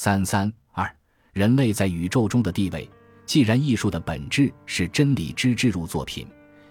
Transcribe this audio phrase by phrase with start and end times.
[0.00, 0.88] 三三二，
[1.32, 2.88] 人类在宇宙中的地位。
[3.26, 6.24] 既然艺术的本质是真理之置入作品，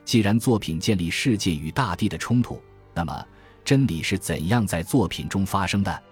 [0.05, 2.58] 既然作品建立世界与大地的冲突，
[2.93, 3.27] 那么
[3.66, 6.03] 真理是怎样在作品中发生的？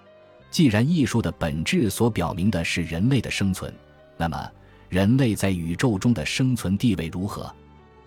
[0.51, 3.73] 既然艺术的本质所表明的是人类的生存，
[4.17, 4.51] 那么
[4.89, 7.49] 人类在宇宙中的生存地位如何？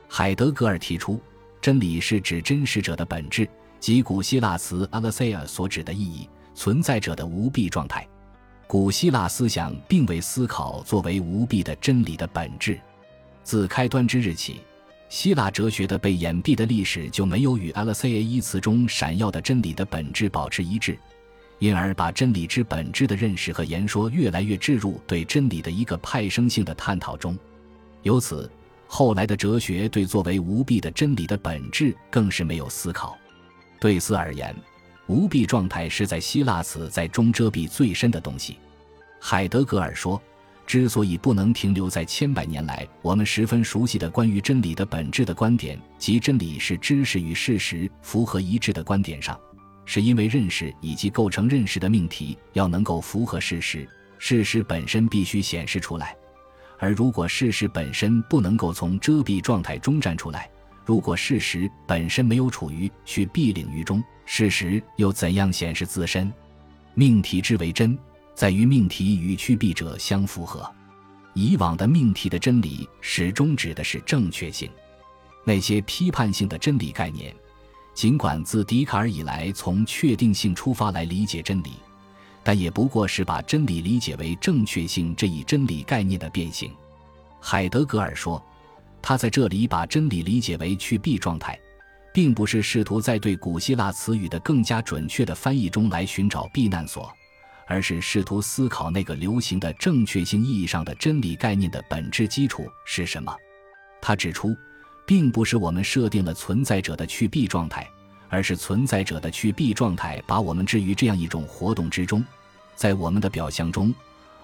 [0.06, 1.18] 海德格尔提出，
[1.62, 3.48] 真理是指真实者的本质，
[3.80, 8.06] 即古希腊词 a l e s i a 所指的意义，存在者的无弊状态。
[8.68, 12.78] 古希腊思想并未思考作为无弊的真理的本质。
[13.42, 14.60] 自开端之日起，
[15.08, 20.98] 希腊哲学的被掩蔽的历史就没有与 “lca” 一词中闪耀的真理的本质保持一致，
[21.60, 27.38] 因而把真理之本质的认识和言说越来越置入对真理的一个派生性的探讨中。
[28.02, 28.52] 由此，
[28.86, 33.16] 后来的哲学对作为无弊的真理的本质更是没有思考。
[33.80, 34.54] 对此而言。
[35.08, 38.58] 无蔽状态是在希腊词在中遮蔽最深的东西。
[39.18, 40.20] 海德格尔说
[40.66, 49.38] ：“之所以不能停留在千百年来我们十分熟悉的关于真理的本质的观点，即真理是知识与事实符合一致的观点上，
[49.86, 56.14] 是因为认识以及构成认识的命题要能够符合事实，事实本身必须显示出来。
[56.78, 60.50] 而如果事实本身不能够从遮蔽状态中站出来，
[60.84, 66.30] 如果事实本身没有处于去蔽领域中，事实又怎样显示自身？
[66.92, 67.98] 命题之为真，
[68.34, 70.70] 在于命题与去蔽者相符合。
[71.32, 74.70] 以往的命题的真理始终指的是正确性。
[75.44, 77.34] 那些批判性的真理概念，
[77.94, 81.72] 尽管自笛卡尔以来从确定性出发来理解真理，
[82.44, 86.70] 但也不过是把真理理解为正确性这一真理概念的变形。
[87.40, 88.40] 海德格尔说。
[89.00, 91.58] 他在这里把真理理解为去弊状态，
[92.18, 97.08] 并不是试图在对古希腊词语的更加准确的翻译中来寻找避难所，
[97.64, 103.32] 而是试图思考那个流行的正确性意义上的真理概念的本质基础是什么。
[104.02, 104.52] 他指出，
[105.06, 107.88] 并不是我们设定了存在者的去蔽状态，
[108.28, 112.24] 而是存在者的去蔽状态把我们置于这样一种活动之中，
[112.74, 113.94] 在我们的表象中。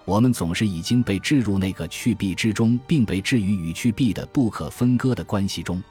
[0.05, 5.83] 我们总是已经被置入那个去蔽之中，并被置于与去蔽的不可分割的关系中。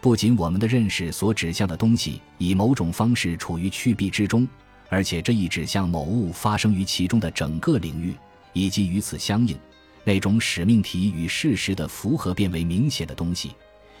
[0.00, 4.48] 不仅我们的认识所指向的东西以某种方式处于去蔽之中，
[4.88, 8.14] 而且这一指向某物发生于其中的整个领域，
[8.54, 9.54] 以及与此相应
[10.02, 13.50] 那种使命题与事实的符合变为明显的东西，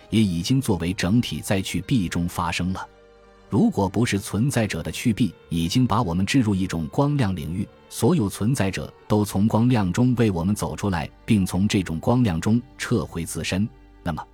[0.08, 2.88] 也已经作为整体在去蔽中发生了。
[3.50, 13.68] 如果不是存在者的去蔽已经把我们置入一种光亮领域，所有存在者都从光亮中为我们走出来，并从这种光亮中撤回自身，
[14.02, 14.24] 那么，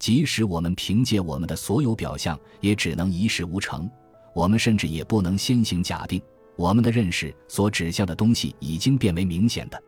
[0.00, 3.88] 即使我们凭借我们的所有表象，也只能一事无成。
[4.34, 6.20] 我们甚至也不能先行假定
[6.56, 9.80] 我们的认识所指向的东西已经变为明显的。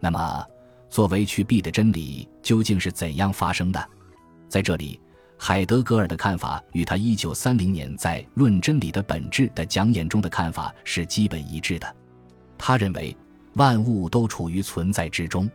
[0.00, 0.46] 那么，
[0.88, 3.88] 作为去蔽的真理究竟是怎样发生的？
[4.48, 4.98] 在这里。
[5.40, 11.96] 海德格尔的看法与他一九三零年在《论真理的本质》的讲演中的看法是基本一致的。
[12.58, 13.16] 他认为，
[13.52, 15.48] 万物都处于存在之中，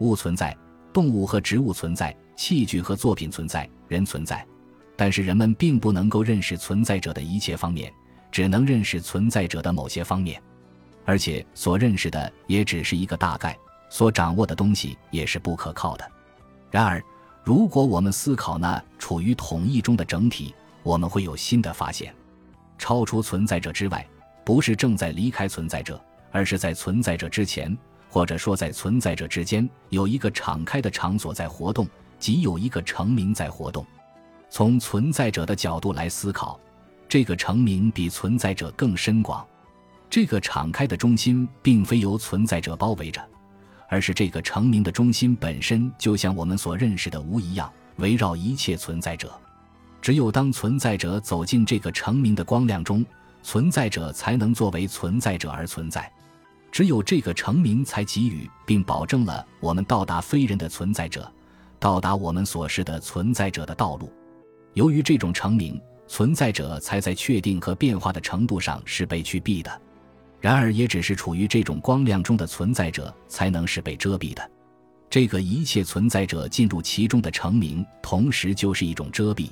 [0.00, 0.54] 物存在，
[0.92, 4.46] 动物和植物存在，器具和作品存在，人存在。
[4.96, 7.92] 但是人们并不能够认识存在者的一切方面，
[8.30, 10.40] 只能认识存在者的某些方面，
[11.04, 13.56] 而且所认识的也只是一个大概，
[13.88, 16.10] 所掌握的东西也是不可靠的。
[16.70, 17.02] 然而。
[17.46, 22.10] 如果我们思考那处于统一中的整体，我们会有新的发现。
[22.78, 24.08] 超出存在者之外，
[24.46, 26.02] 不是正在离开存在者，
[26.32, 27.76] 而是在存在者之前，
[28.08, 31.86] 或者说在存在者之间，有一个敞开的场所在活动，
[32.18, 33.84] 即有一个成名在活动。
[34.50, 36.58] 从存在者的角度来思考，
[37.08, 39.44] 这个成名比存在者更深广。
[40.08, 43.20] 这个敞开的中心并非由存在者包围着。
[43.86, 49.32] 而是这个成名的中心本身就像我们所认识的无一样，围绕一切存在者。
[50.00, 53.04] 只有当存在者走进这个成名的光亮中，
[53.42, 56.10] 存在者才能作为存在者而存在。
[56.72, 61.30] 只有这个成名才给予并保证了我们到达非人的存在者，
[61.84, 64.10] 到达我们所示的存在者的道路。
[64.72, 69.82] 由于这种成名，存在者才在确定和变化的程度上是被去蔽的。
[70.40, 74.50] 然而，也只是处于这种光亮中的存在者，才能是被遮蔽的。
[75.10, 79.50] 这个一切存在者进入其中的成名，同时就是一种遮蔽。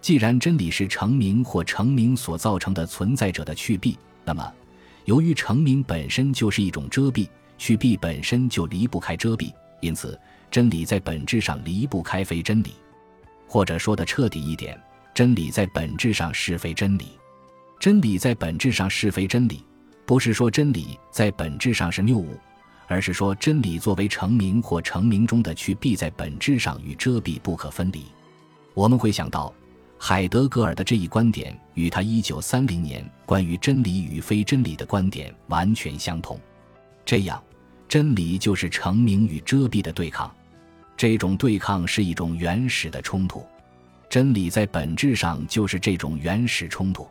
[0.00, 4.52] 既然真理是成名或成名所造成的存在者的去蔽，那么，
[5.04, 7.28] 由于成名本身就是一种遮蔽，
[7.58, 10.18] 去蔽本身就离不开遮蔽，因此，
[10.50, 12.74] 真理在本质上离不开非真理。
[13.46, 14.80] 或者说的彻底一点，
[15.14, 17.18] 真理在本质上是非真理。
[17.78, 19.64] 真理在本质上是非真理。
[20.06, 22.36] 不是说真理在本质上是谬误，
[22.88, 28.06] 而是说真理作为成名或成名中的去蔽，在本质上与遮蔽不可分离。
[28.74, 29.54] 我们会想到，
[29.96, 36.40] 海德格尔的这一观点与他一九三零年关于真理与非真理的观点完全相同。
[37.04, 37.40] 这样，
[37.88, 40.28] 真理就是成名与遮蔽的对抗。
[41.00, 43.42] 这种对抗是一种原始的冲突，
[44.10, 47.08] 真理在本质上就是这种原始冲突。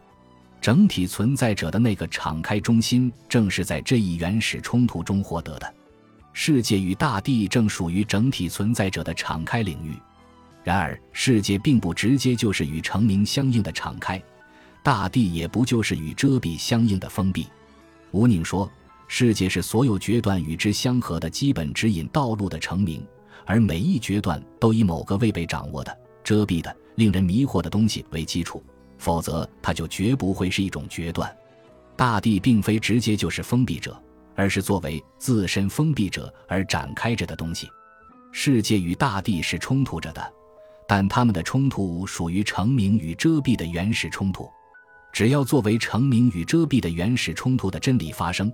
[0.62, 5.74] 整体存在者的那个敞开中心，正是在这一原始冲突中获得的。
[6.34, 9.96] 世界与大地正属于整体存在者的敞开领域。
[10.64, 14.22] 然而，世界并不直接就是与成名相应的敞开，
[14.84, 17.48] 大地也不就是与遮蔽相应的封闭。
[18.12, 18.72] 吴宁说，
[19.08, 23.04] 世界是所有决断与之相合的基本指引道路的成名。
[23.50, 28.64] 而每一决断都以某个未被掌握的、遮蔽的、令人迷惑的东西为基础，
[29.00, 31.36] 否则它就绝不会是一种决断。
[31.96, 34.00] 大地并非直接就是封闭者，
[34.36, 37.68] 而是作为自身封闭者而展开着的东西。
[38.32, 40.34] 世界与大地是冲突着的，
[40.88, 44.48] 但它们的冲突属于成名与遮蔽的原始冲突。
[45.12, 48.54] 只要作为成名与遮蔽的原始冲突的真理发生，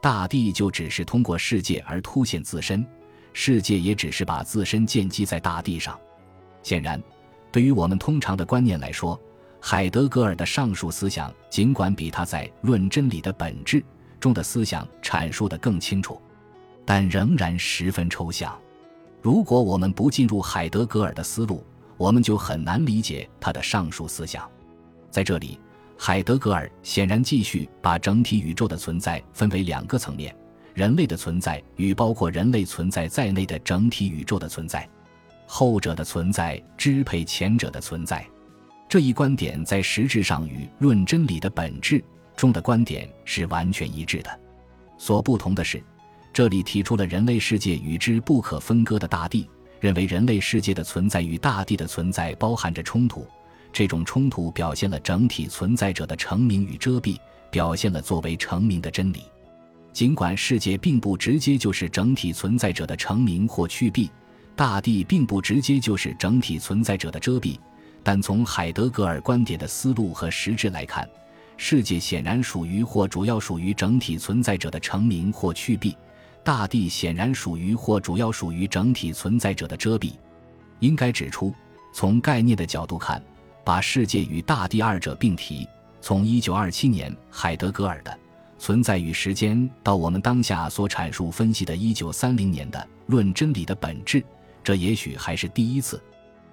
[0.00, 2.84] 大地就只是通过世界而凸显自身。
[3.32, 5.98] 世界也只是把自身建基在大地上。
[6.62, 7.02] 显然，
[7.50, 9.20] 对于我们通常的观念来说，
[9.60, 13.80] 海德格尔的上述思想尽管比他在《论真理的本质》
[14.18, 16.20] 中的思想阐述的更清楚，
[16.84, 18.56] 但仍然十分抽象。
[19.20, 21.64] 如果我们不进入海德格尔的思路，
[21.96, 24.48] 我们就很难理解他的上述思想。
[25.10, 25.58] 在这里，
[25.96, 30.34] 海德格尔显然继续把整体宇宙的存在分为两个层面。
[30.74, 34.88] 人类的存在与包括人类存在在内的整体宇宙的存在，
[35.46, 38.26] 后者的存在支配前者的存在，
[38.88, 41.98] 这一观点在实质上与《论真理的本质》
[42.36, 44.40] 中的观点是完全一致的。
[44.96, 45.82] 所不同的是，
[46.32, 49.48] 这里提出了人类世界与之不可分割的大地，
[49.80, 53.26] 认为人类世界的存在与大地的存在包含着冲突，
[53.72, 57.18] 这种冲突表现了整体存在者的成名与遮蔽，
[57.50, 59.24] 表现了作为成名的真理。
[59.92, 64.08] 尽管世界并不直接就是整体存在者的成名或去蔽，
[64.56, 67.58] 大地并不直接就是整体存在者的遮蔽，
[68.02, 71.08] 但从海德格尔观点的思路和实质来看，
[71.58, 75.94] 世界显然属于或主要属于整体存在者的成名或去蔽，
[76.42, 80.12] 大地显然属于或主要属于整体存在者的遮蔽。
[80.80, 81.54] 应该指出，
[81.92, 83.22] 从概念的角度看，
[83.62, 85.68] 把世界与大地二者并提，
[86.00, 88.18] 从1927年海德格尔的。
[88.62, 94.20] 存在与时间到我们当下所阐述分析的1930年的《论真理的本质》，
[94.62, 96.00] 这也许还是第一次。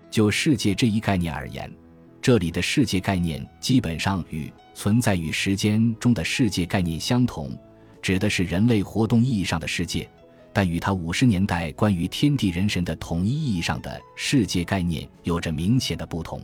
[0.09, 1.71] 就世界这一概念而言，
[2.19, 7.55] 这里的世界概念基本上与存在与时间中的世界概念相同，
[8.01, 10.09] 指的是人类活动意义上的世界，
[10.51, 16.41] 但与他五十年代关于天地人神的统一意义上的世界概念有着明显的不同。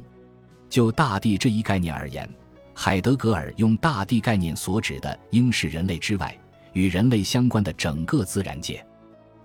[0.69, 2.29] 就大地这一概念而言。
[2.77, 6.37] 海德格尔用大地概念所指的，应是人类之外
[6.73, 8.85] 与人类相关的整个自然界。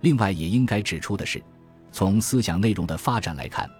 [0.00, 1.40] 另外，也应该指出的是，
[1.92, 3.70] 从思想内容的发展来看，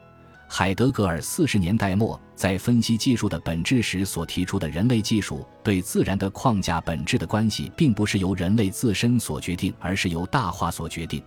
[0.49, 11.21] 海德格尔四十年代末在分析技术的本质时所提出的人类技术对自然的框架本质的关系，并不是由人类自身所决定，而是由大化所决定。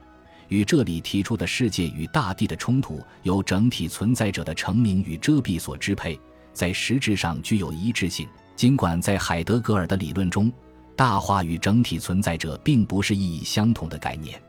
[0.48, 6.18] 与这里提出的世界与大地的冲突，由整体存在者的成名与遮蔽所支配。
[6.54, 10.52] 在实质上具有一致性，尽管在海德格尔的理论中，
[10.96, 14.42] 大化与整体存在者并不是意义相同的概念。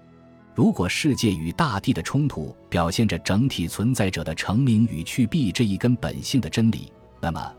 [0.55, 7.53] 如果世界与大地的冲突表现着整体存在者的成名与去蔽这一根本性的真理，那么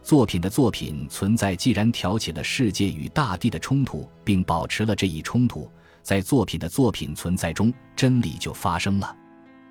[0.00, 5.68] 作品的作品存在既然挑起了世界与大地的冲突，并保持了这一冲突，
[6.02, 9.16] 在作品的作品存在中，真理就发生了。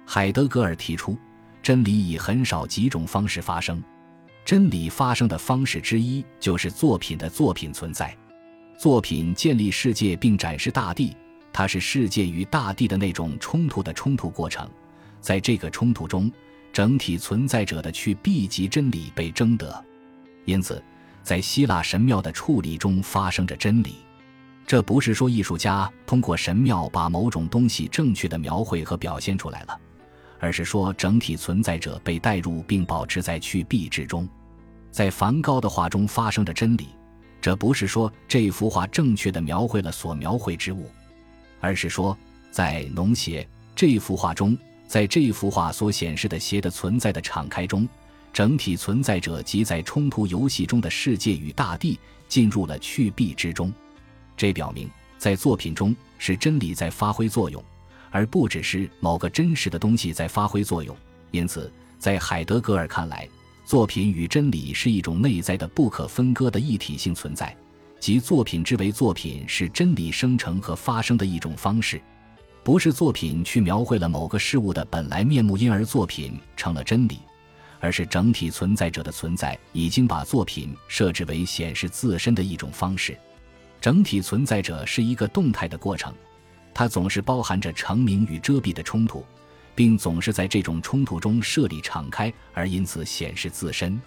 [0.06, 1.18] 海德格尔提出，
[1.64, 3.82] 真理以很少几种方式发生。
[4.46, 8.16] 真理发生的方式之一就是作品的作品存在，
[8.78, 11.18] 作品建立世界并展示大地，
[11.52, 14.70] 它是世界与大地的那种冲突的冲突过程。
[15.20, 16.32] 在这个冲突中，
[16.72, 19.84] 整体存在者的去蔽及真理被争得，
[20.46, 20.82] 因此，
[21.24, 23.96] 在希腊神庙的处理中发生着真理。
[24.68, 29.80] 这不是说艺术家通过神庙把某种东西正确的描绘和表现出来了。
[30.40, 34.28] 而是说，整体存在者被带入并保持在去蔽之中，
[34.92, 36.90] 在梵高的画中发生着真理。
[37.42, 40.90] 这不是说这幅画正确的描绘了所描绘之物，
[41.60, 42.18] 而是说，
[42.52, 47.88] 在农协这幅画中，在这幅画所显示的邪的存在的敞开中，
[48.34, 53.72] 整体存在者即在冲突游戏中的世界与大地进入了去蔽之中。
[54.36, 57.64] 这表明，在作品中是真理在发挥作用，
[58.12, 60.96] 而不只是某个真实的东西在发挥作用。
[61.32, 63.28] 因此，在海德格尔看来，
[63.66, 67.56] 作品与真理是一种内在的不可分割的一体性存在，
[68.00, 72.02] 即作品之为作品是真理生成和发生的一种方式，
[72.64, 77.20] 不是作品去描绘了某个事物的本来面目，因而作品成了真理。
[77.82, 83.16] 而是整体存在者的存在已经把作品设置为显示自身的一种方式。
[83.80, 86.12] 整体存在者是一个动态的过程，
[86.76, 89.26] 它总是包含着成名与遮蔽的冲突，
[89.74, 94.00] 并总是在这种冲突中设立敞开，而因此显示自身。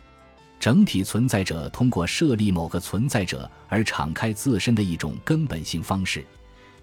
[0.61, 6.23] 整体存在者通过设立某个存在者而敞开自身的一种根本性方式。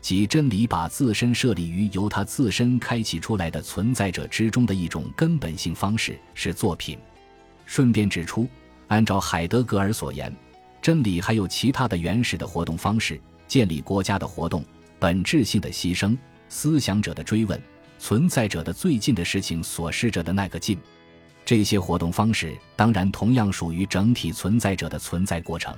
[0.02, 6.98] 即真理把自身设立于由它自身开启出来的存在者之中的一种根本性方式是作品。
[7.66, 8.48] 顺便指出，
[8.88, 10.36] 按照海德格尔所言，
[10.82, 14.64] 真理还有其他的原始的活动方式：建立国家的活动、
[15.00, 16.18] 本质性的牺牲、
[16.50, 17.62] 思想者的追问、
[18.00, 20.78] 存在者的最近的事情所示着的那个近。
[21.46, 25.76] 这些活动方式当然同样属于整体存在者的存在过程。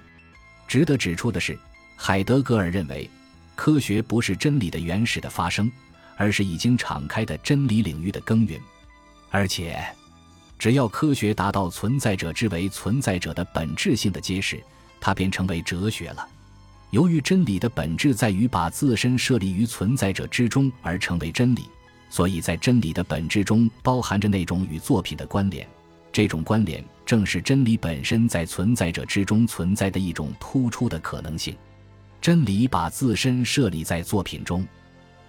[0.67, 1.57] 值得指出的是，
[1.95, 3.09] 海德格尔认为。
[3.55, 5.71] 科学不是真理的原始的发生，
[6.15, 8.61] 而是已经敞开的真理领域的耕耘。
[9.31, 9.83] 而且，
[10.59, 14.61] 只要科学达到存在者之为存在者的本质性的揭示，
[15.01, 16.29] 它便成为哲学了。
[16.91, 21.63] 由于真理的本质在于把自身设立于存在者之中而成为真理，
[22.09, 25.67] 所以在真理的本质中包含着那种与作品的关联。
[26.13, 31.55] 这种关联正是真理本身在存在者之中存在的一种突出的可能性。
[32.21, 34.65] 真理把自身设立在作品中，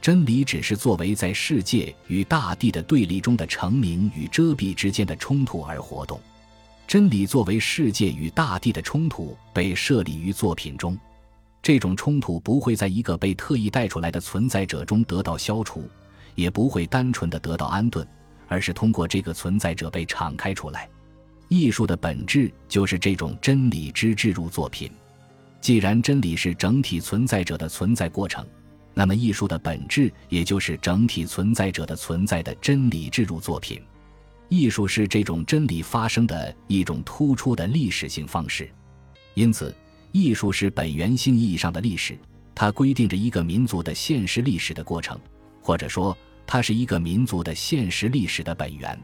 [0.01, 6.21] 真理只是作为在世界与大地的对立中的成名与遮蔽之间的冲突而活动。
[6.87, 10.99] 真理作为世界与大地的冲突被设立于作品中，
[11.63, 15.89] 这种冲突不会在一个被特意带出来的存在者中得到消除，
[16.35, 18.07] 也不会单纯的得到安顿，
[18.47, 20.89] 而是通过这个存在者被敞开出来。
[21.49, 24.91] 艺术的本质就是这种真理之置入作品。
[25.61, 28.47] 既然真理是整体存在者的存在过程，
[28.95, 33.83] 那么艺术的本质也就是整体存在者的存在的真理置入作品。
[34.49, 38.71] 艺术是这种真理发生的一种突出的历史性方式，
[39.35, 39.75] 因此，
[40.13, 42.19] 艺术是本源性意义上的历史，
[42.55, 45.19] 它规定着一个民族的现实历史的过程，
[45.61, 48.99] 或者说，它是一个民族的现实历史的本源。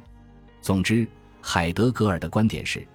[0.61, 1.06] 总之，
[1.40, 2.87] 海德格尔的观点是。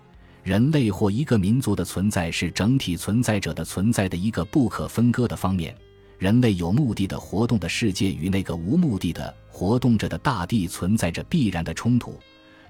[0.41, 5.75] 人类或一个民族的存在是整体存在者的存在的一个不可分割的方面。
[6.17, 12.17] 人类有目的的活动的世界与那个无目的的活动着的大地存在着必然的冲突，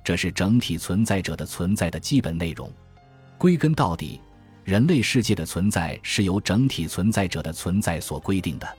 [0.04, 2.70] 这是整体存在者的存在的基本内容。
[3.38, 4.20] 归根到底，
[4.70, 8.78] 人类世界的存在是由整体存在者的存在所规定的。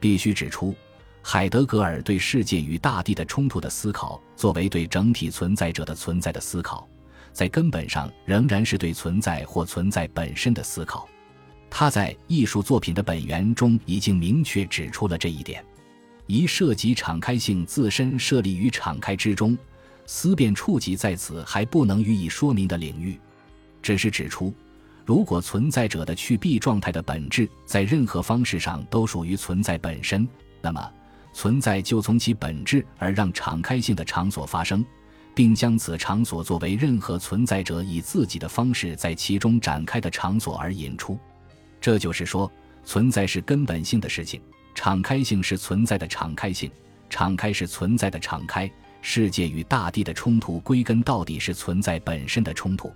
[0.00, 0.74] 必须指出，
[1.20, 6.88] 海德格尔对世界与大地的冲突的思考，作为对整体存在者的存在的思考。
[7.30, 11.06] 在根本上仍然是对存在或存在本身的思考，
[11.68, 15.62] 他在艺术作品的本源中已经明确指出了这一点。
[16.26, 19.58] 一涉及敞开性自身设立于敞开之中，
[20.06, 23.20] 思辨触及在此还不能予以说明的领域，
[23.82, 24.54] 只是指出，
[25.08, 30.28] 如果存在者的去蔽状态的本质在任何方式上都属于存在本身，
[30.60, 30.92] 那么
[31.32, 34.84] 存在就从其本质而让敞开性的场所发生。
[35.34, 41.18] 并将此场所作为任何存在者以自己的方式在其中展开的场所而引出，
[41.80, 42.50] 这就是说，
[42.84, 44.38] 存在是根本性的事情，
[44.74, 46.70] 敞开性是存在的敞开性，
[47.08, 48.70] 敞开是存在的敞开。
[49.00, 52.92] 世界与大地的冲突，归根到底是存在本身的冲突。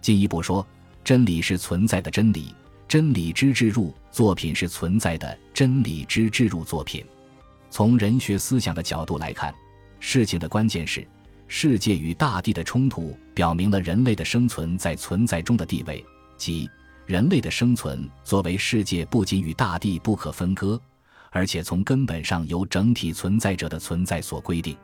[0.00, 0.66] 进一步说，
[1.04, 2.54] 真理是存在的真理，
[2.88, 7.04] 真理之置入作品是存在的真理之置入作品。
[7.68, 9.54] 从人学思想的角度来看，
[10.00, 11.06] 事情的关键是。
[11.46, 16.02] 世界与大地的冲突，表明了人类的生存在存在中的地位，
[16.38, 16.68] 即
[17.04, 20.80] 人类的生存作为世界不仅与大地不可分割，
[21.30, 24.74] 而且从根本上由整体存在者的存在所规定。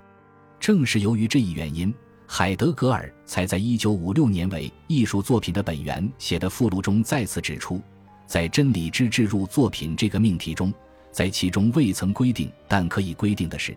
[0.60, 1.92] 正是由于这一原因，
[2.32, 7.82] 海德格尔才在一九五六年为《艺术作品的本源》写的附录中再次指出，
[8.24, 10.72] 在真理之置入作品这个命题中，
[11.10, 13.76] 在其中未曾规定，但可以规定的是，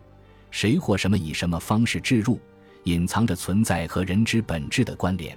[0.51, 2.39] 谁或什么以什么方式置入。
[2.83, 5.35] 隐藏着存在和人之本质的关联。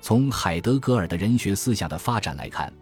[0.00, 2.72] 从海德格尔的人学思想的发展来看，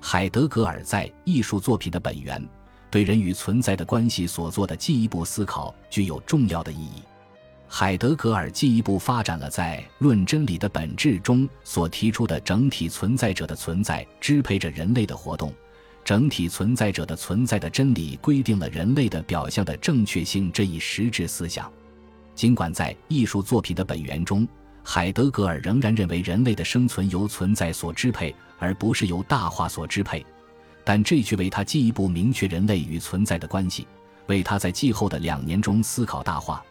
[0.00, 2.42] 海德格尔在《艺术作品的本源》
[2.90, 7.04] 对人与存在的关系所做的进一步思考具有重要的意义。
[7.74, 15.50] 海德格尔进一步发展了在《论真理的本质》中所提出的整体存在者的存在支配着人类的活动，
[16.04, 21.72] 整体存在者的存在的真理规定了人类的表象的正确性这一实质思想。
[22.34, 24.46] 尽管在艺术作品的本源中，
[24.84, 30.22] 海德格尔仍然认为人类的生存由存在所支配，而不是由大化所支配，
[30.84, 33.86] 但这却为他进一步明确人类与存在的关系，
[34.26, 36.62] 为他在继后的两年中思考大化。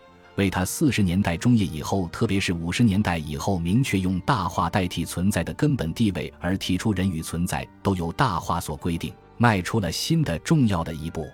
[0.42, 11.30] 为他四十年代中叶以后，特别是五十年代以后，明确用大话代替存在的根本地位，而提出人与存在都由大话所规定，迈出了新的重要的一步。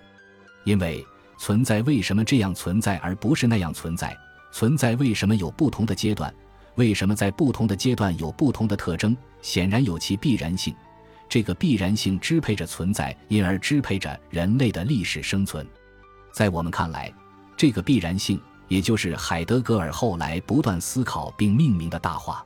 [0.64, 1.02] 因为
[1.38, 4.14] 存在为什么这样存在而不是那样存在？
[4.52, 6.32] 存在为什么有不同的阶段？
[6.74, 9.16] 为什么在不同的阶段有不同的特征？
[9.40, 10.74] 显然有其必然性。
[11.30, 15.66] 这个必然性支配着存在，因而支配着人类的历史生存。
[16.30, 17.10] 在我们看来，
[17.56, 18.38] 这个必然性。
[18.68, 22.44] 也就是海德格尔后来不断思考并命名的大话。